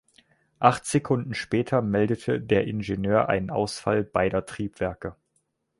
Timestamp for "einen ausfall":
3.29-4.03